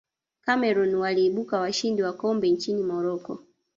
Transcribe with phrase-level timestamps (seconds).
[0.41, 3.43] cameroon waliibuka washindi wa kombe nchini morocco